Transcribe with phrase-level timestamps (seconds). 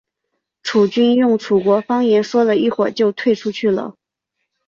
[0.63, 3.93] 楚军用楚国方言说了一会就退出去了。